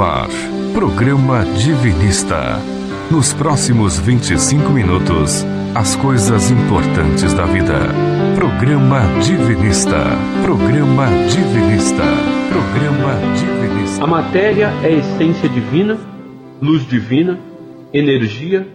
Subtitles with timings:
[0.00, 0.28] Ar,
[0.72, 2.58] programa Divinista.
[3.10, 5.44] Nos próximos 25 minutos,
[5.74, 7.78] as coisas importantes da vida.
[8.34, 10.04] Programa Divinista.
[10.42, 12.02] Programa Divinista.
[12.48, 14.02] Programa Divinista.
[14.02, 15.98] A matéria é essência divina,
[16.60, 17.38] luz divina,
[17.92, 18.66] energia,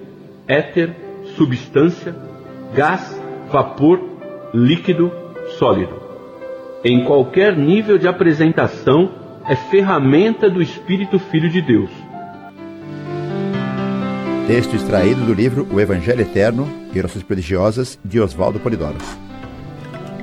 [0.47, 0.95] éter,
[1.35, 2.15] substância,
[2.73, 3.99] gás, vapor,
[4.53, 5.11] líquido,
[5.57, 6.01] sólido.
[6.83, 9.18] Em qualquer nível de apresentação,
[9.49, 11.89] é ferramenta do Espírito Filho de Deus.
[14.45, 18.97] Texto extraído do livro O Evangelho Eterno e Orações Prodigiosas, de Oswaldo Polidoro.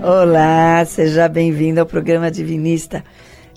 [0.00, 3.02] Olá, seja bem-vindo ao programa Divinista.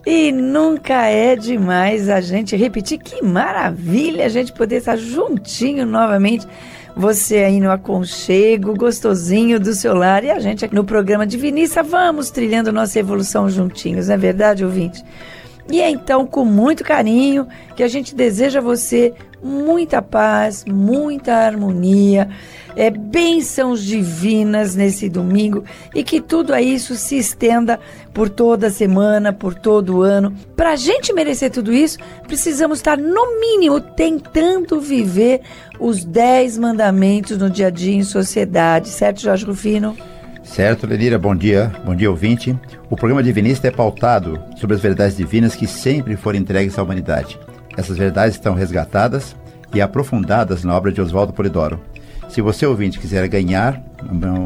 [0.04, 2.98] E nunca é demais a gente repetir.
[2.98, 6.48] Que maravilha a gente poder estar juntinho novamente.
[6.96, 11.84] Você aí no aconchego, gostosinho do seu lar e a gente aqui no programa Divinista.
[11.84, 15.04] Vamos trilhando nossa evolução juntinhos, não é verdade, ouvinte?
[15.70, 21.34] E é então com muito carinho que a gente deseja a você muita paz, muita
[21.34, 22.30] harmonia,
[22.76, 27.80] é, bênçãos divinas nesse domingo e que tudo isso se estenda
[28.14, 30.34] por toda a semana, por todo o ano.
[30.56, 31.98] Para a gente merecer tudo isso,
[32.28, 35.42] precisamos estar, no mínimo, tentando viver
[35.80, 39.96] os dez mandamentos no dia a dia em sociedade, certo, Jorge Rufino?
[40.50, 42.58] Certo, Lenira, bom dia, bom dia ouvinte.
[42.90, 47.40] O programa Divinista é pautado sobre as verdades divinas que sempre foram entregues à humanidade.
[47.78, 49.36] Essas verdades estão resgatadas
[49.74, 51.80] e aprofundadas na obra de Oswaldo Polidoro.
[52.30, 53.80] Se você ouvinte quiser ganhar,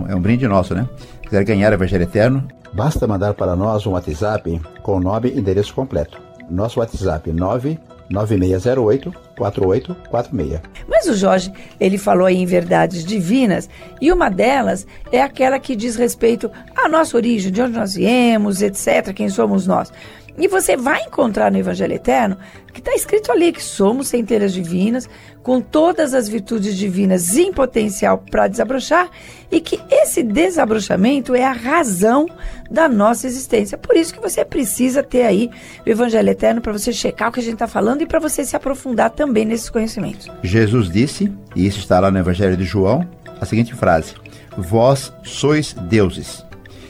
[0.09, 0.87] é um brinde nosso, né?
[1.23, 5.39] Quiser ganhar o Evangelho Eterno, basta mandar para nós um WhatsApp com o nome e
[5.39, 6.21] endereço completo.
[6.49, 10.61] Nosso WhatsApp 9 9608 4846.
[10.87, 15.75] Mas o Jorge, ele falou aí em verdades divinas, e uma delas é aquela que
[15.75, 19.91] diz respeito à nossa origem, de onde nós viemos, etc., quem somos nós.
[20.37, 22.37] E você vai encontrar no Evangelho Eterno
[22.73, 25.07] que está escrito ali que somos centelhas divinas,
[25.43, 29.11] com todas as virtudes divinas em potencial para desabrochar,
[29.51, 32.25] e que esse desabrochamento é a razão
[32.71, 33.77] da nossa existência.
[33.77, 35.51] Por isso que você precisa ter aí
[35.85, 38.43] o Evangelho Eterno para você checar o que a gente está falando e para você
[38.43, 40.27] se aprofundar também nesses conhecimentos.
[40.41, 43.07] Jesus disse, e isso está lá no Evangelho de João,
[43.39, 44.15] a seguinte frase:
[44.57, 46.43] Vós sois deuses.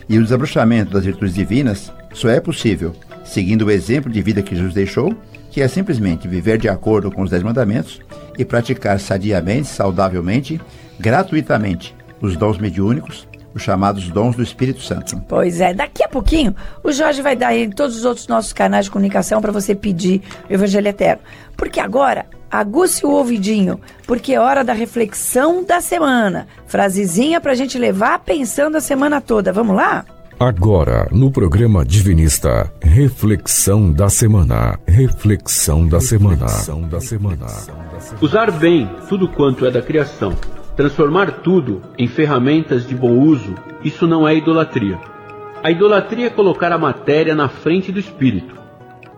[0.07, 4.55] E o desabrochamento das virtudes divinas só é possível seguindo o exemplo de vida que
[4.55, 5.15] Jesus deixou,
[5.49, 8.01] que é simplesmente viver de acordo com os Dez Mandamentos
[8.37, 10.59] e praticar sadiamente, saudavelmente,
[10.99, 15.21] gratuitamente os dons mediúnicos, os chamados dons do Espírito Santo.
[15.27, 18.85] Pois é, daqui a pouquinho o Jorge vai dar em todos os outros nossos canais
[18.85, 21.21] de comunicação para você pedir o Evangelho Eterno.
[21.55, 26.47] Porque agora, aguce o ouvidinho, porque é hora da reflexão da semana.
[26.65, 29.51] Frasezinha para a gente levar pensando a semana toda.
[29.51, 30.05] Vamos lá?
[30.43, 34.77] Agora, no programa Divinista, reflexão da semana.
[34.85, 36.35] Reflexão da semana.
[36.89, 37.47] da semana.
[38.19, 40.35] Usar bem tudo quanto é da criação,
[40.75, 43.55] transformar tudo em ferramentas de bom uso,
[43.85, 44.99] isso não é idolatria.
[45.63, 48.62] A idolatria é colocar a matéria na frente do espírito.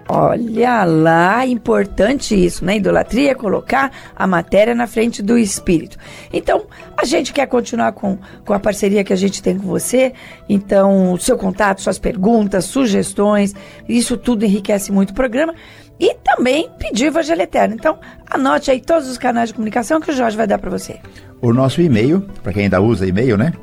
[0.08, 2.78] Olha lá, importante isso, né?
[2.78, 5.98] Idolatria é colocar a matéria na frente do espírito.
[6.32, 10.14] Então, a gente quer continuar com, com a parceria que a gente tem com você.
[10.48, 13.56] Então, seu contato, suas perguntas, sugestões,
[13.90, 15.56] isso tudo enriquece muito o programa.
[16.00, 17.74] E também pedir Evangelho Eterno.
[17.74, 17.98] Então,
[18.30, 21.00] anote aí todos os canais de comunicação que o Jorge vai dar para você.
[21.42, 23.54] O nosso e-mail, para quem ainda usa e-mail, né?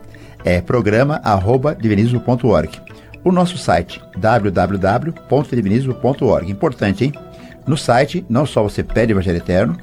[0.44, 2.80] É programa@divinismo.org
[3.24, 6.50] o nosso site www.divinismo.org.
[6.50, 7.12] Importante, hein?
[7.66, 9.76] No site, não só você pede o Evangelho Eterno,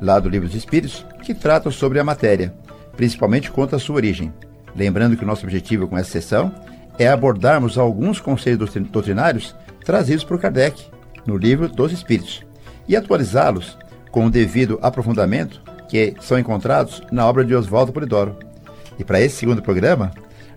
[0.00, 2.54] lá do Livro dos Espíritos, que tratam sobre a matéria,
[2.96, 4.32] principalmente quanto à sua origem.
[4.78, 6.54] Lembrando que o nosso objetivo com essa sessão
[7.00, 9.52] é abordarmos alguns conceitos doutrinários
[9.84, 10.86] trazidos por Kardec
[11.26, 12.46] no Livro dos Espíritos
[12.86, 13.76] e atualizá-los
[14.12, 18.36] com o devido aprofundamento que são encontrados na obra de Oswaldo Polidoro.
[18.96, 20.12] E para esse segundo programa,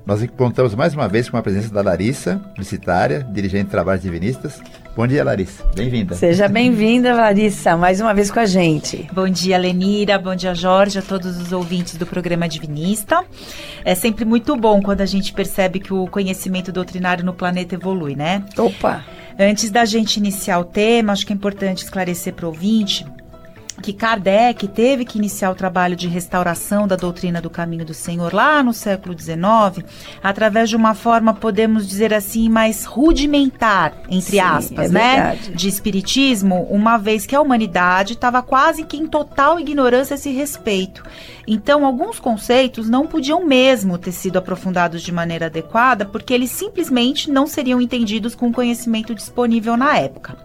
[0.06, 4.62] nós contamos mais uma vez com a presença da Larissa, publicitária, dirigente de trabalhos divinistas.
[4.96, 5.64] Bom dia, Larissa.
[5.74, 6.16] Bem-vinda.
[6.16, 9.08] Seja bem-vinda, Larissa, mais uma vez com a gente.
[9.14, 10.20] Bom dia, Lenira.
[10.20, 13.24] Bom dia, Jorge, a todos os ouvintes do programa Divinista.
[13.86, 18.16] É sempre muito bom quando a gente percebe que o conhecimento doutrinário no planeta evolui,
[18.16, 18.44] né?
[18.58, 19.06] Opa!
[19.40, 23.06] Antes da gente iniciar o tema, acho que é importante esclarecer para o ouvinte
[23.82, 28.34] que Kardec teve que iniciar o trabalho de restauração da doutrina do caminho do Senhor
[28.34, 29.86] lá no século XIX,
[30.24, 35.16] através de uma forma, podemos dizer assim, mais rudimentar, entre Sim, aspas, é né?
[35.16, 35.56] Verdade.
[35.56, 40.32] De espiritismo, uma vez que a humanidade estava quase que em total ignorância a esse
[40.32, 41.04] respeito.
[41.48, 47.30] Então, alguns conceitos não podiam mesmo ter sido aprofundados de maneira adequada, porque eles simplesmente
[47.32, 50.38] não seriam entendidos com o conhecimento disponível na época.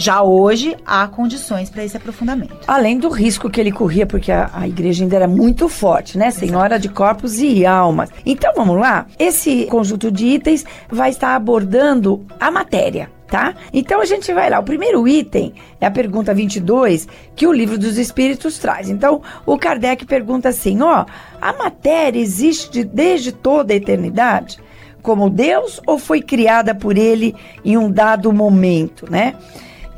[0.00, 2.56] Já hoje há condições para esse aprofundamento.
[2.68, 6.30] Além do risco que ele corria, porque a, a igreja ainda era muito forte, né?
[6.30, 6.82] Senhora Exato.
[6.82, 8.08] de corpos e almas.
[8.24, 9.06] Então vamos lá.
[9.18, 13.54] Esse conjunto de itens vai estar abordando a matéria tá?
[13.74, 14.58] Então a gente vai lá.
[14.60, 17.06] O primeiro item é a pergunta 22
[17.36, 18.88] que o livro dos Espíritos traz.
[18.88, 21.04] Então o Kardec pergunta assim: ó,
[21.40, 24.58] a matéria existe desde toda a eternidade?
[25.02, 27.34] Como Deus ou foi criada por ele
[27.64, 29.34] em um dado momento, né?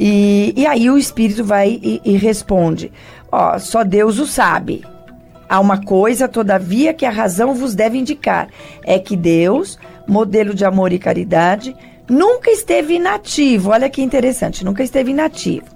[0.03, 2.91] E, e aí o espírito vai e, e responde:
[3.31, 4.83] Ó, só Deus o sabe.
[5.47, 8.49] Há uma coisa, todavia, que a razão vos deve indicar:
[8.83, 11.77] é que Deus, modelo de amor e caridade,
[12.09, 13.73] nunca esteve inativo.
[13.73, 15.67] Olha que interessante, nunca esteve inativo.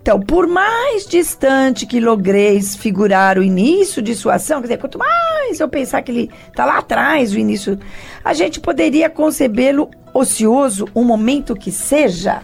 [0.00, 4.98] Então, por mais distante que logreis figurar o início de sua ação, quer dizer, quanto
[4.98, 7.76] mais eu pensar que ele está lá atrás, o início,
[8.22, 12.42] a gente poderia concebê-lo ocioso, um momento que seja,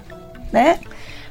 [0.51, 0.81] né?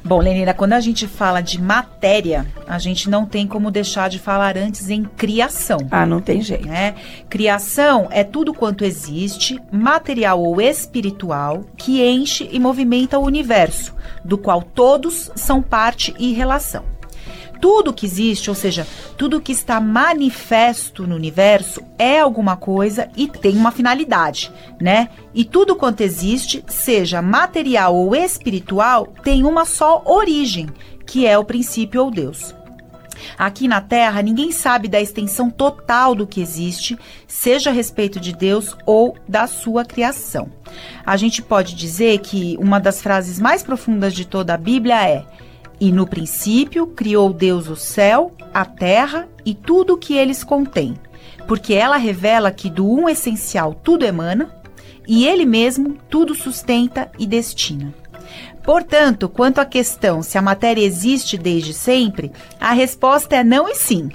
[0.02, 4.18] Bom, Lenina, quando a gente fala de matéria, a gente não tem como deixar de
[4.18, 5.78] falar antes em criação.
[5.90, 6.66] Ah, não tem jeito.
[6.66, 6.94] Né?
[7.28, 13.94] Criação é tudo quanto existe, material ou espiritual, que enche e movimenta o universo,
[14.24, 16.84] do qual todos são parte e relação
[17.60, 18.86] tudo que existe, ou seja,
[19.16, 25.10] tudo que está manifesto no universo é alguma coisa e tem uma finalidade, né?
[25.34, 30.68] E tudo quanto existe, seja material ou espiritual, tem uma só origem,
[31.06, 32.54] que é o princípio ou Deus.
[33.38, 38.32] Aqui na Terra, ninguém sabe da extensão total do que existe, seja a respeito de
[38.32, 40.50] Deus ou da sua criação.
[41.04, 45.24] A gente pode dizer que uma das frases mais profundas de toda a Bíblia é:
[45.80, 50.94] e no princípio criou Deus o céu, a terra e tudo o que eles contêm,
[51.48, 54.54] porque ela revela que do um essencial tudo emana,
[55.08, 57.94] e ele mesmo tudo sustenta e destina.
[58.62, 62.30] Portanto, quanto à questão se a matéria existe desde sempre,
[62.60, 64.10] a resposta é não e sim,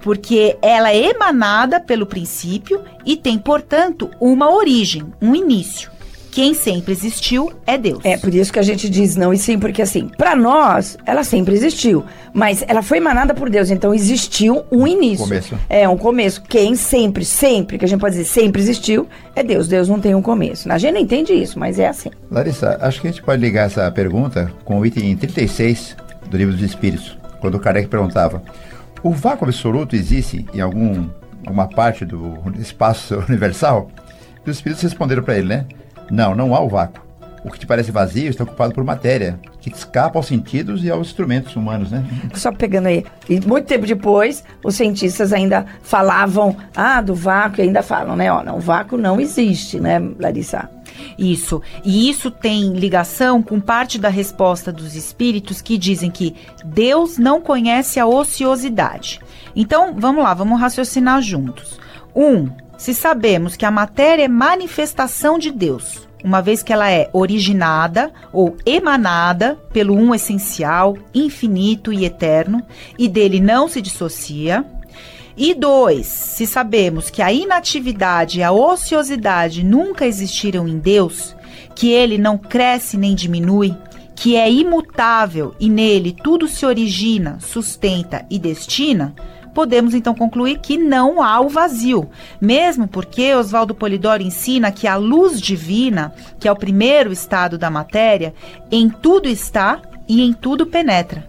[0.00, 5.90] porque ela é emanada pelo princípio e tem, portanto, uma origem, um início
[6.38, 7.98] quem sempre existiu é Deus.
[8.04, 11.24] É por isso que a gente diz não e sim, porque assim, para nós, ela
[11.24, 15.24] sempre existiu, mas ela foi emanada por Deus, então existiu um início.
[15.24, 15.58] Começo.
[15.68, 16.40] É, um começo.
[16.42, 19.66] Quem sempre, sempre, que a gente pode dizer sempre existiu, é Deus.
[19.66, 20.70] Deus não tem um começo.
[20.70, 22.10] A gente não entende isso, mas é assim.
[22.30, 25.96] Larissa, acho que a gente pode ligar essa pergunta com o item 36
[26.30, 28.40] do Livro dos Espíritos, quando o Kardec perguntava:
[29.02, 31.08] o vácuo absoluto existe em algum,
[31.44, 33.90] alguma parte do espaço universal?
[34.46, 35.66] E os espíritos responderam para ele, né?
[36.10, 37.08] Não, não há o vácuo.
[37.44, 41.08] O que te parece vazio está ocupado por matéria, que escapa aos sentidos e aos
[41.08, 42.04] instrumentos humanos, né?
[42.34, 43.04] Só pegando aí.
[43.28, 48.30] E muito tempo depois, os cientistas ainda falavam, ah, do vácuo, e ainda falam, né?
[48.32, 50.68] Ó, não, o vácuo não existe, né, Larissa?
[51.16, 51.62] Isso.
[51.84, 56.34] E isso tem ligação com parte da resposta dos espíritos que dizem que
[56.64, 59.20] Deus não conhece a ociosidade.
[59.54, 61.78] Então, vamos lá, vamos raciocinar juntos.
[62.14, 67.10] Um, se sabemos que a matéria é manifestação de Deus, uma vez que ela é
[67.12, 72.62] originada ou emanada pelo um essencial, infinito e eterno,
[72.96, 74.64] e dele não se dissocia.
[75.36, 81.36] E dois, se sabemos que a inatividade e a ociosidade nunca existiram em Deus,
[81.74, 83.76] que ele não cresce nem diminui,
[84.14, 89.14] que é imutável e nele tudo se origina, sustenta e destina,
[89.54, 92.08] podemos então concluir que não há o vazio,
[92.40, 97.70] mesmo porque Oswaldo Polidoro ensina que a luz divina, que é o primeiro estado da
[97.70, 98.34] matéria,
[98.70, 101.26] em tudo está e em tudo penetra.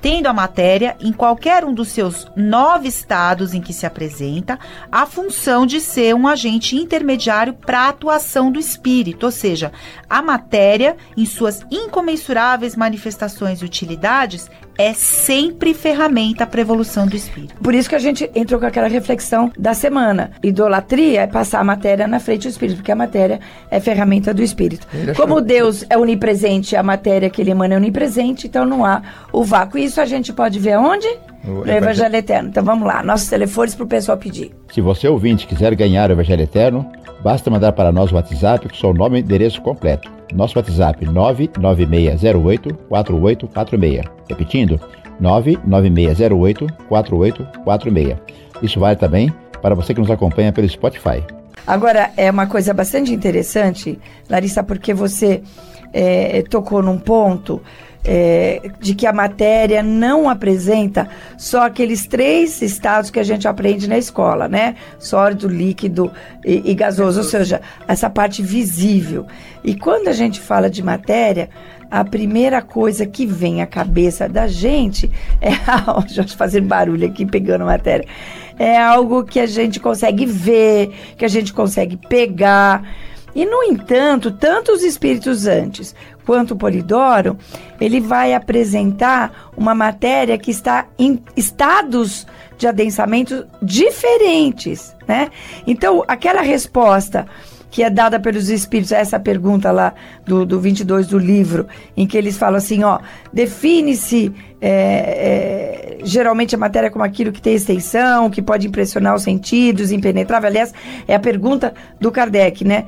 [0.00, 4.58] Tendo a matéria, em qualquer um dos seus nove estados em que se apresenta,
[4.90, 9.70] a função de ser um agente intermediário para a atuação do espírito, ou seja,
[10.08, 14.50] a matéria, em suas incomensuráveis manifestações e utilidades,
[14.80, 17.54] é sempre ferramenta para a evolução do espírito.
[17.62, 20.30] Por isso que a gente entrou com aquela reflexão da semana.
[20.42, 24.42] Idolatria é passar a matéria na frente do espírito, porque a matéria é ferramenta do
[24.42, 24.86] espírito.
[25.14, 29.44] Como Deus é onipresente, a matéria que ele emana é onipresente, então não há o
[29.44, 29.76] vácuo.
[29.76, 31.08] E isso a gente pode ver onde?
[31.44, 32.48] No Evangelho Eterno.
[32.48, 34.50] Então vamos lá, nossos telefones para o pessoal pedir.
[34.72, 36.90] Se você ouvinte quiser ganhar o Evangelho Eterno,
[37.22, 40.19] basta mandar para nós o WhatsApp com seu nome e endereço completo.
[40.34, 44.04] Nosso WhatsApp 99608 4846.
[44.28, 44.80] Repetindo,
[45.20, 48.16] 99608 4846.
[48.62, 51.22] Isso vale também para você que nos acompanha pelo Spotify.
[51.66, 55.42] Agora, é uma coisa bastante interessante, Larissa, porque você
[55.92, 57.60] é, tocou num ponto
[58.04, 63.88] é, de que a matéria não apresenta só aqueles três estados que a gente aprende
[63.88, 64.76] na escola, né?
[64.98, 66.10] Sólido, líquido
[66.44, 69.26] e, e gasoso, ou seja, essa parte visível.
[69.62, 71.50] E quando a gente fala de matéria,
[71.90, 75.50] a primeira coisa que vem à cabeça da gente é.
[76.08, 78.06] já fazer barulho aqui pegando matéria.
[78.58, 82.82] É algo que a gente consegue ver, que a gente consegue pegar.
[83.34, 85.94] E, no entanto, tanto os espíritos antes
[86.26, 87.36] quanto Polidoro,
[87.80, 95.30] ele vai apresentar uma matéria que está em estados de adensamento diferentes, né?
[95.66, 97.26] Então, aquela resposta
[97.70, 99.94] que é dada pelos espíritos, essa pergunta lá
[100.26, 102.98] do, do 22 do livro, em que eles falam assim, ó,
[103.32, 109.22] define-se é, é, geralmente a matéria como aquilo que tem extensão, que pode impressionar os
[109.22, 110.48] sentidos, impenetrável.
[110.48, 110.74] Aliás,
[111.06, 112.86] é a pergunta do Kardec, né?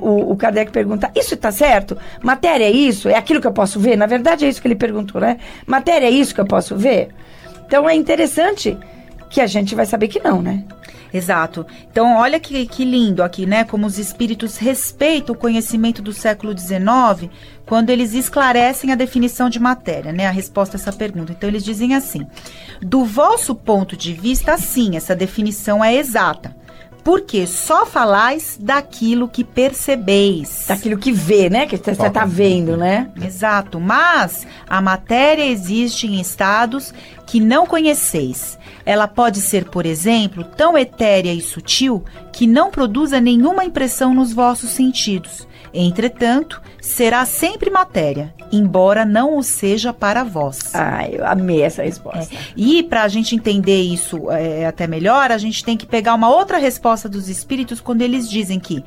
[0.00, 1.96] o, o Kardec pergunta, isso está certo?
[2.22, 3.08] Matéria é isso?
[3.08, 3.96] É aquilo que eu posso ver?
[3.96, 5.38] Na verdade é isso que ele perguntou, né?
[5.66, 7.08] Matéria é isso que eu posso ver?
[7.66, 8.76] Então é interessante
[9.28, 10.64] que a gente vai saber que não, né?
[11.12, 11.66] Exato.
[11.90, 13.64] Então, olha que, que lindo aqui, né?
[13.64, 17.30] Como os espíritos respeitam o conhecimento do século XIX
[17.64, 20.26] quando eles esclarecem a definição de matéria, né?
[20.26, 21.32] A resposta a essa pergunta.
[21.32, 22.26] Então, eles dizem assim:
[22.80, 26.54] do vosso ponto de vista, sim, essa definição é exata
[27.06, 30.64] porque só falais daquilo que percebeis.
[30.66, 31.64] Daquilo que vê, né?
[31.64, 33.08] Que você está vendo, né?
[33.24, 33.78] Exato.
[33.78, 36.92] Mas a matéria existe em estados
[37.24, 38.58] que não conheceis.
[38.84, 44.32] Ela pode ser, por exemplo, tão etérea e sutil que não produza nenhuma impressão nos
[44.32, 45.46] vossos sentidos.
[45.78, 50.74] Entretanto, será sempre matéria, embora não o seja para vós.
[50.74, 52.34] Ah, eu amei essa resposta.
[52.34, 52.38] É.
[52.56, 56.30] E para a gente entender isso é, até melhor, a gente tem que pegar uma
[56.30, 58.82] outra resposta dos espíritos quando eles dizem que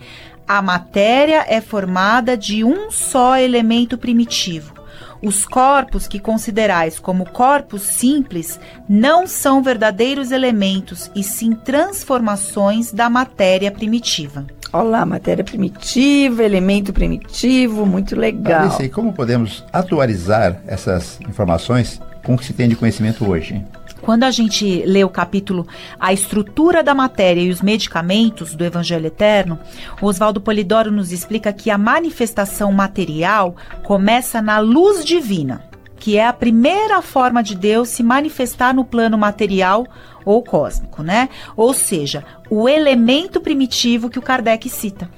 [0.48, 4.74] a matéria é formada de um só elemento primitivo.
[5.22, 13.10] Os corpos que considerais como corpos simples não são verdadeiros elementos, e sim transformações da
[13.10, 14.48] matéria primitiva.
[14.72, 18.62] Olá, matéria primitiva, elemento primitivo, muito legal.
[18.62, 23.66] Alice, e como podemos atualizar essas informações com o que se tem de conhecimento hoje?
[24.00, 25.68] Quando a gente lê o capítulo
[26.00, 29.58] A Estrutura da Matéria e os Medicamentos do Evangelho Eterno,
[30.00, 35.64] Oswaldo Polidoro nos explica que a manifestação material começa na luz divina,
[35.98, 39.88] que é a primeira forma de Deus se manifestar no plano material
[40.26, 41.30] ou cósmico, né?
[41.56, 45.10] Ou seja, o elemento primitivo que o Kardec cita.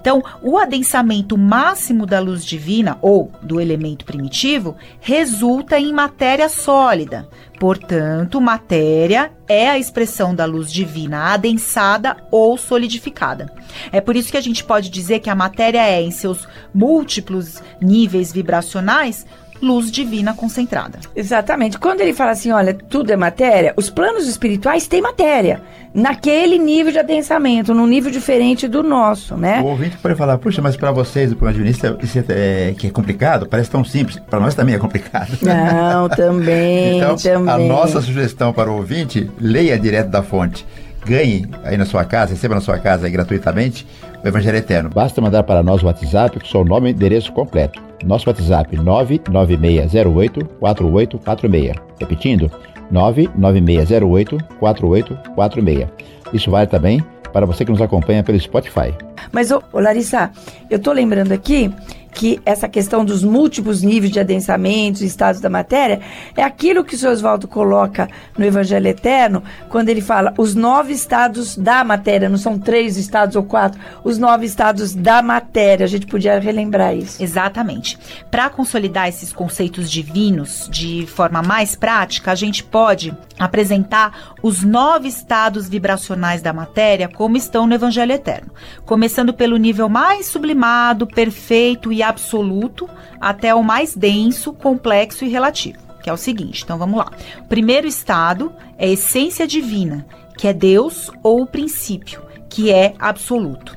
[0.00, 7.28] Então, o adensamento máximo da luz divina, ou do elemento primitivo, resulta em matéria sólida.
[7.58, 13.52] Portanto, matéria é a expressão da luz divina adensada ou solidificada.
[13.90, 17.60] É por isso que a gente pode dizer que a matéria é, em seus múltiplos
[17.80, 19.26] níveis vibracionais,
[19.60, 20.98] luz divina concentrada.
[21.14, 21.78] Exatamente.
[21.78, 25.60] Quando ele fala assim, olha, tudo é matéria, os planos espirituais têm matéria.
[25.94, 29.62] Naquele nível de adensamento, num nível diferente do nosso, né?
[29.62, 32.90] O ouvinte pode falar, puxa, mas para vocês, o plano divinista, isso é, que é
[32.90, 34.18] complicado, parece tão simples.
[34.28, 35.30] Para nós também é complicado.
[35.40, 37.54] Não, também, então, também.
[37.54, 40.66] A nossa sugestão para o ouvinte, leia direto da fonte
[41.06, 43.86] ganhe aí na sua casa, receba na sua casa gratuitamente
[44.22, 44.90] o Evangelho Eterno.
[44.90, 47.80] Basta mandar para nós o WhatsApp com seu nome e endereço completo.
[48.04, 51.76] Nosso WhatsApp 99608 4846.
[52.00, 52.50] Repetindo,
[52.90, 55.88] 99608 4846.
[56.32, 58.92] Isso vale também para você que nos acompanha pelo Spotify.
[59.30, 60.30] Mas, ô, ô Larissa,
[60.68, 61.72] eu tô lembrando aqui
[62.16, 66.00] que essa questão dos múltiplos níveis de adensamento, estados da matéria,
[66.34, 68.08] é aquilo que o senhor Oswaldo coloca
[68.38, 73.36] no Evangelho Eterno, quando ele fala os nove estados da matéria, não são três estados
[73.36, 75.84] ou quatro, os nove estados da matéria.
[75.84, 77.22] A gente podia relembrar isso.
[77.22, 77.98] Exatamente.
[78.30, 85.06] Para consolidar esses conceitos divinos de forma mais prática, a gente pode apresentar os nove
[85.06, 88.50] estados vibracionais da matéria como estão no Evangelho Eterno,
[88.86, 92.88] começando pelo nível mais sublimado, perfeito e absoluto,
[93.20, 96.62] até o mais denso, complexo e relativo, que é o seguinte.
[96.64, 97.10] Então vamos lá.
[97.40, 103.76] O primeiro estado é essência divina, que é Deus ou o princípio, que é absoluto.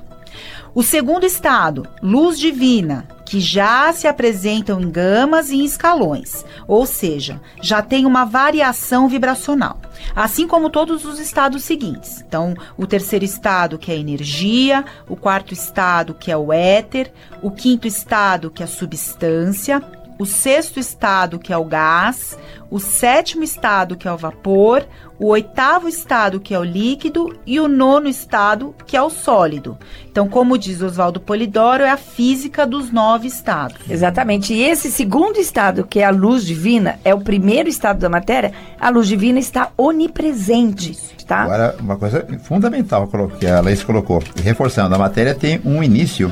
[0.73, 6.83] O segundo estado, luz divina, que já se apresentam em gamas e em escalões, ou
[6.87, 9.79] seja, já tem uma variação vibracional,
[10.15, 12.23] assim como todos os estados seguintes.
[12.27, 17.13] Então, o terceiro estado, que é a energia, o quarto estado, que é o éter,
[17.39, 19.79] o quinto estado, que é a substância,
[20.19, 22.37] o sexto estado, que é o gás,
[22.69, 24.85] o sétimo estado, que é o vapor,
[25.17, 29.77] o oitavo estado, que é o líquido, e o nono estado, que é o sólido.
[30.11, 33.77] Então, como diz Oswaldo Polidoro, é a física dos nove estados.
[33.89, 34.53] Exatamente.
[34.53, 38.51] E esse segundo estado, que é a luz divina, é o primeiro estado da matéria,
[38.77, 40.97] a luz divina está onipresente.
[41.25, 41.43] Tá?
[41.43, 43.09] Agora, uma coisa fundamental
[43.39, 46.29] que a Laís colocou, reforçando, a matéria tem um início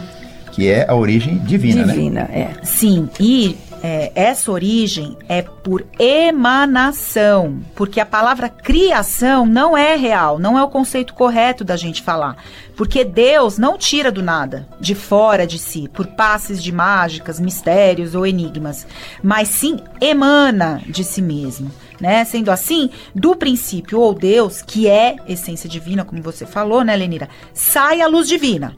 [0.51, 2.49] que é a origem divina, divina né?
[2.59, 2.65] é.
[2.65, 10.39] Sim, e é, essa origem é por emanação, porque a palavra criação não é real,
[10.39, 12.37] não é o conceito correto da gente falar.
[12.75, 18.13] Porque Deus não tira do nada, de fora de si, por passes de mágicas, mistérios
[18.13, 18.85] ou enigmas,
[19.23, 21.71] mas sim emana de si mesmo.
[21.99, 22.23] Né?
[22.25, 27.27] Sendo assim, do princípio ou Deus, que é essência divina, como você falou, né, Lenira,
[27.53, 28.77] sai a luz divina.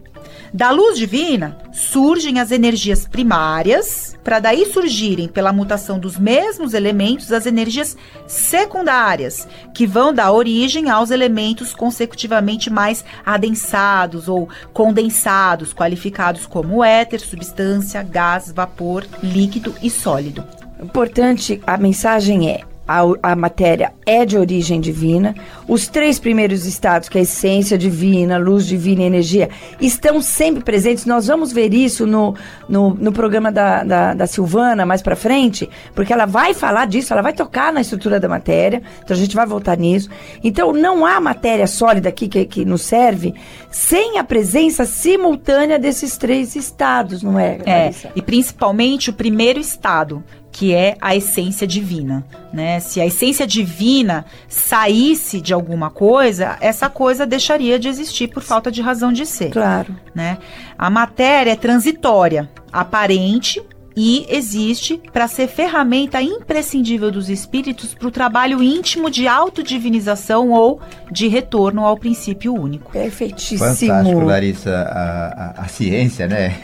[0.53, 7.31] Da luz divina surgem as energias primárias, para daí surgirem, pela mutação dos mesmos elementos,
[7.31, 7.95] as energias
[8.27, 17.19] secundárias, que vão dar origem aos elementos consecutivamente mais adensados ou condensados, qualificados como éter,
[17.19, 20.43] substância, gás, vapor, líquido e sólido.
[20.81, 25.35] Importante, a mensagem é: a, a, matéria é de origem divina.
[25.67, 29.47] Os três primeiros estados, que é a essência divina, luz divina e energia,
[29.79, 31.05] estão sempre presentes.
[31.05, 32.33] Nós vamos ver isso no,
[32.67, 37.13] no, no programa da, da, da Silvana mais para frente, porque ela vai falar disso,
[37.13, 38.81] ela vai tocar na estrutura da matéria.
[39.03, 40.09] Então a gente vai voltar nisso.
[40.43, 43.35] Então não há matéria sólida aqui que, que nos serve
[43.69, 47.59] sem a presença simultânea desses três estados, não é?
[47.67, 50.23] É, e principalmente o primeiro estado,
[50.59, 52.81] que é a essência divina, né?
[52.81, 58.69] Se a essência divina saísse de alguma coisa, essa coisa deixaria de existir por falta
[58.69, 59.51] de razão de ser.
[59.51, 60.37] Claro, né?
[60.77, 63.63] A matéria é transitória, aparente
[64.01, 70.79] e existe para ser ferramenta imprescindível dos espíritos para o trabalho íntimo de autodivinização ou
[71.11, 72.93] de retorno ao princípio único.
[72.93, 73.59] Perfeitíssimo.
[73.59, 74.73] Fantástico, Larissa.
[74.73, 76.55] A, a, a ciência, né?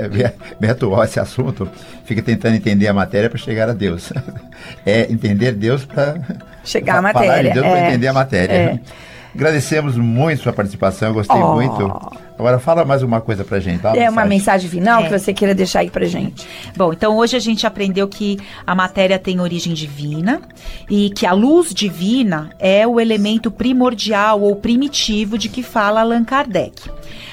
[0.60, 1.66] Me atual esse assunto.
[2.04, 4.12] Fica tentando entender a matéria para chegar a Deus.
[4.86, 6.18] É entender Deus para
[6.64, 7.28] chegar à matéria.
[7.28, 7.70] Falar de Deus é.
[7.70, 8.52] para entender a matéria.
[8.52, 8.80] É.
[9.34, 11.54] Agradecemos muito sua participação, eu gostei oh.
[11.54, 12.23] muito.
[12.38, 13.80] Agora fala mais uma coisa pra gente.
[13.80, 13.96] Tá?
[13.96, 15.04] É uma mensagem final é.
[15.04, 16.46] que você queira deixar aí pra gente.
[16.76, 20.42] Bom, então hoje a gente aprendeu que a matéria tem origem divina
[20.90, 26.24] e que a luz divina é o elemento primordial ou primitivo de que fala Allan
[26.24, 26.90] Kardec.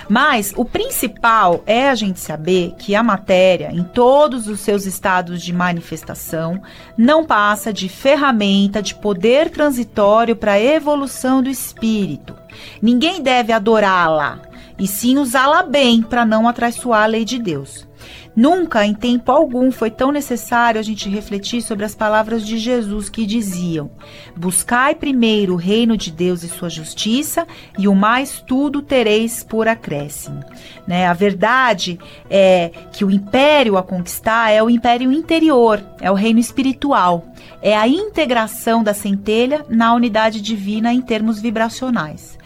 [0.07, 5.41] Mas o principal é a gente saber que a matéria, em todos os seus estados
[5.41, 6.61] de manifestação,
[6.97, 12.35] não passa de ferramenta de poder transitório para a evolução do espírito.
[12.81, 14.41] Ninguém deve adorá-la,
[14.81, 17.87] e sim usá-la bem para não atraiçoar a lei de Deus.
[18.35, 23.09] Nunca, em tempo algum, foi tão necessário a gente refletir sobre as palavras de Jesus
[23.09, 23.91] que diziam:
[24.35, 27.45] Buscai primeiro o reino de Deus e sua justiça,
[27.77, 30.43] e o mais tudo tereis por acréscimo.
[30.87, 31.05] Né?
[31.05, 36.39] A verdade é que o império a conquistar é o império interior, é o reino
[36.39, 37.23] espiritual,
[37.61, 42.39] é a integração da centelha na unidade divina em termos vibracionais.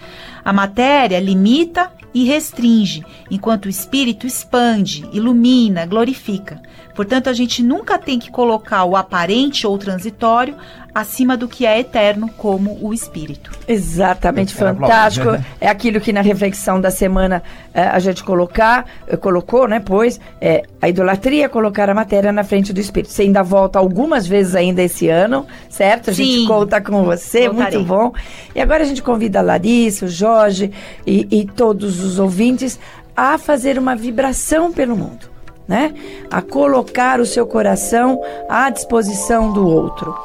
[0.43, 6.61] A matéria limita e restringe, enquanto o espírito expande, ilumina, glorifica.
[6.95, 10.55] Portanto, a gente nunca tem que colocar o aparente ou transitório
[10.95, 13.51] acima do que é eterno, como o espírito.
[13.67, 15.27] Exatamente, fantástico.
[15.59, 19.81] É aquilo que na reflexão da semana é, a gente colocar, eh, colocou, né?
[19.81, 23.11] Pois é, a idolatria é colocar a matéria na frente do espírito.
[23.11, 26.11] Você ainda volta algumas vezes ainda esse ano, certo?
[26.11, 27.79] A Sim, gente conta com você, voltarei.
[27.79, 28.13] muito bom.
[28.55, 30.71] E agora a gente convida a Larissa, o Jorge
[31.05, 32.79] e, e todos os ouvintes
[33.13, 35.34] a fazer uma vibração pelo mundo.
[35.67, 35.93] Né?
[36.31, 40.15] A colocar o seu coração à disposição do outro.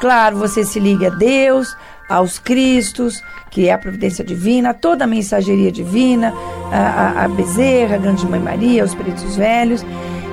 [0.00, 1.74] Claro, você se liga a Deus,
[2.08, 6.34] aos Cristos, que é a providência divina, toda a mensageria divina,
[6.70, 9.84] a, a, a Bezerra, a Grande Mãe Maria, os Espíritos Velhos,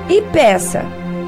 [0.08, 0.84] e peça,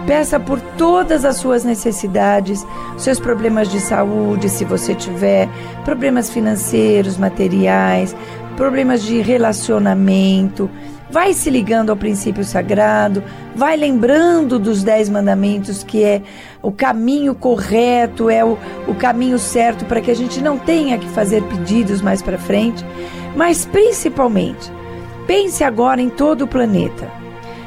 [0.06, 2.66] peça por todas as suas necessidades,
[2.98, 5.48] seus problemas de saúde, se você tiver,
[5.84, 8.14] problemas financeiros, materiais,
[8.56, 10.70] problemas de relacionamento,
[11.14, 13.22] vai se ligando ao princípio sagrado,
[13.54, 16.20] vai lembrando dos dez mandamentos, que é
[16.60, 21.08] o caminho correto, é o, o caminho certo para que a gente não tenha que
[21.10, 22.84] fazer pedidos mais para frente.
[23.36, 24.72] Mas principalmente,
[25.24, 27.08] pense agora em todo o planeta.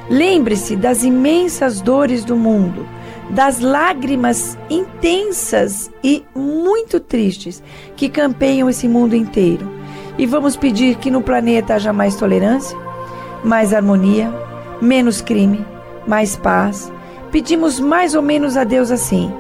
[0.10, 2.86] Lembre-se das imensas dores do mundo,
[3.30, 7.64] das lágrimas intensas e muito tristes
[7.96, 9.72] que campeiam esse mundo inteiro.
[10.18, 12.87] E vamos pedir que no planeta haja mais tolerância,
[13.48, 14.32] mais harmonia,
[14.82, 15.66] menos crime,
[16.06, 16.92] mais paz.
[17.32, 19.34] Pedimos mais ou menos a Deus assim.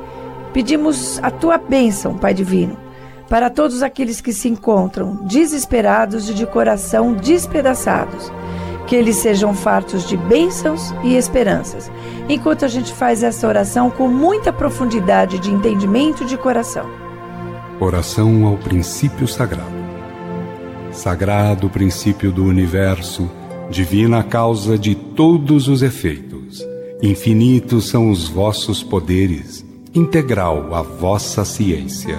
[0.53, 2.77] Pedimos a tua bênção, Pai Divino,
[3.29, 8.31] para todos aqueles que se encontram desesperados e de coração despedaçados.
[8.87, 11.91] Que eles sejam fartos de bênçãos e esperanças.
[12.29, 16.89] Enquanto a gente faz essa oração com muita profundidade de entendimento de coração.
[17.81, 19.75] Oração ao princípio sagrado.
[20.93, 23.29] Sagrado princípio do universo
[23.69, 26.65] divina causa de todos os efeitos.
[27.01, 32.17] Infinitos são os vossos poderes, integral a vossa ciência.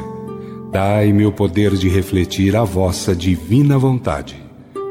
[0.71, 4.37] Dai-me o poder de refletir a vossa divina vontade.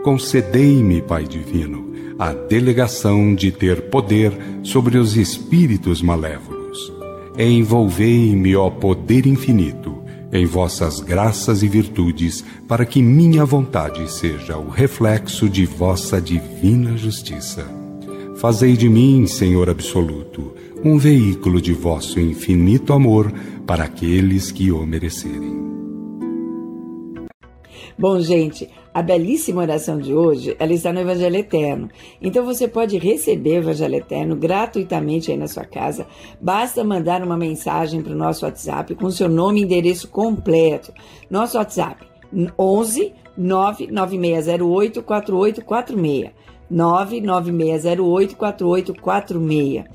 [0.03, 6.91] Concedei-me, Pai Divino, a delegação de ter poder sobre os espíritos malévolos.
[7.37, 9.95] Envolvei-me, ó poder infinito,
[10.31, 16.97] em vossas graças e virtudes, para que minha vontade seja o reflexo de vossa divina
[16.97, 17.65] justiça.
[18.37, 23.31] Fazei de mim, Senhor absoluto, um veículo de vosso infinito amor
[23.65, 25.66] para aqueles que o merecerem.
[27.99, 31.89] Bom, gente, a belíssima oração de hoje, ela está no Evangelho Eterno.
[32.21, 36.05] Então você pode receber o Evangelho Eterno gratuitamente aí na sua casa.
[36.39, 40.93] Basta mandar uma mensagem para o nosso WhatsApp com seu nome e endereço completo.
[41.27, 42.05] Nosso WhatsApp
[42.57, 46.31] 11 99608 4846.
[46.69, 49.85] 99608 4846.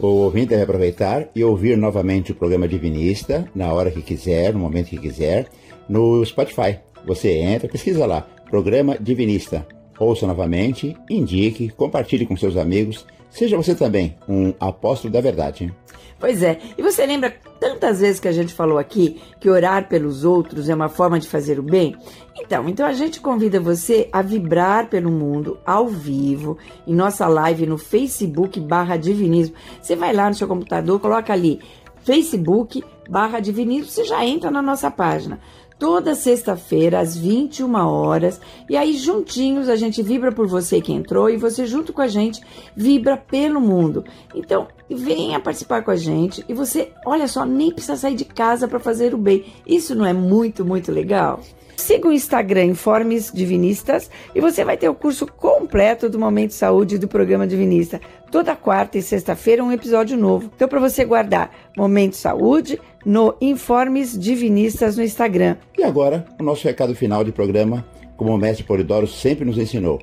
[0.00, 4.58] O ouvinte deve aproveitar e ouvir novamente o programa Divinista na hora que quiser, no
[4.58, 5.46] momento que quiser,
[5.88, 6.85] no Spotify.
[7.06, 9.66] Você entra, pesquisa lá Programa Divinista.
[9.98, 13.06] Ouça novamente, indique, compartilhe com seus amigos.
[13.30, 15.72] Seja você também um apóstolo da verdade.
[16.18, 20.24] Pois é, e você lembra tantas vezes que a gente falou aqui que orar pelos
[20.24, 21.94] outros é uma forma de fazer o bem?
[22.34, 27.66] Então, então a gente convida você a vibrar pelo mundo ao vivo em nossa live
[27.66, 29.54] no Facebook barra Divinismo.
[29.80, 31.60] Você vai lá no seu computador, coloca ali
[32.02, 35.38] Facebook barra Divinismo, você já entra na nossa página
[35.78, 38.40] toda sexta-feira às 21 horas.
[38.68, 42.06] E aí juntinhos a gente vibra por você que entrou e você junto com a
[42.06, 42.40] gente
[42.74, 44.04] vibra pelo mundo.
[44.34, 48.68] Então, venha participar com a gente e você, olha só, nem precisa sair de casa
[48.68, 49.44] para fazer o bem.
[49.66, 51.40] Isso não é muito, muito legal?
[51.76, 56.96] Siga o Instagram Informes Divinistas e você vai ter o curso completo do Momento Saúde
[56.96, 58.00] do programa Divinista.
[58.30, 60.50] Toda quarta e sexta-feira um episódio novo.
[60.56, 65.56] Então, para você guardar Momento Saúde no Informes Divinistas no Instagram.
[65.76, 67.86] E agora, o nosso recado final de programa,
[68.16, 70.00] como o mestre Polidoro sempre nos ensinou.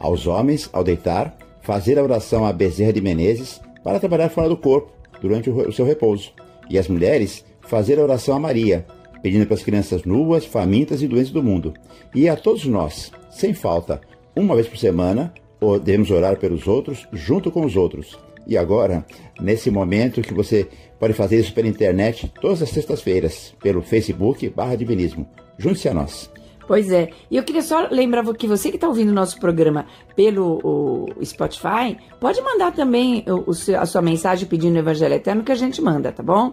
[0.00, 4.56] Aos homens, ao deitar, fazer a oração a Bezerra de Menezes para trabalhar fora do
[4.56, 6.32] corpo durante o seu repouso.
[6.68, 8.84] E as mulheres, fazer a oração a Maria
[9.24, 11.72] pedindo para as crianças nuas, famintas e doentes do mundo.
[12.14, 13.98] E a todos nós, sem falta,
[14.36, 15.32] uma vez por semana,
[15.82, 18.18] devemos orar pelos outros, junto com os outros.
[18.46, 19.02] E agora,
[19.40, 20.68] nesse momento que você
[21.00, 25.26] pode fazer isso pela internet, todas as sextas-feiras, pelo Facebook barra Divinismo.
[25.56, 26.30] Junte-se a nós.
[26.68, 27.08] Pois é.
[27.30, 31.96] E eu queria só lembrar que você que está ouvindo o nosso programa pelo Spotify,
[32.20, 35.80] pode mandar também o, o, a sua mensagem pedindo o Evangelho Eterno que a gente
[35.80, 36.52] manda, tá bom?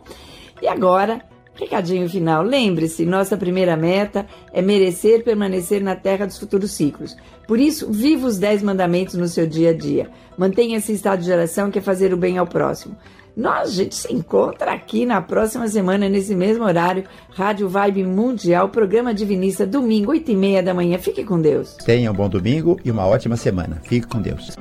[0.61, 1.21] E agora,
[1.61, 2.41] Recadinho final.
[2.41, 7.15] Lembre-se, nossa primeira meta é merecer permanecer na terra dos futuros ciclos.
[7.47, 10.09] Por isso, viva os 10 mandamentos no seu dia a dia.
[10.35, 12.97] Mantenha esse estado de oração que é fazer o bem ao próximo.
[13.37, 18.69] Nós, a gente se encontra aqui na próxima semana, nesse mesmo horário, Rádio Vibe Mundial,
[18.69, 20.97] programa Divinista, domingo, 8 e meia da manhã.
[20.97, 21.75] Fique com Deus.
[21.85, 23.79] Tenha um bom domingo e uma ótima semana.
[23.83, 24.55] Fique com Deus.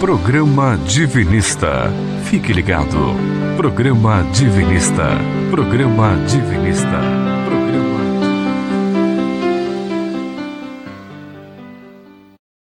[0.00, 1.92] Programa Divinista.
[2.32, 3.14] Fique ligado.
[3.58, 5.18] Programa Divinista.
[5.50, 7.31] Programa Divinista.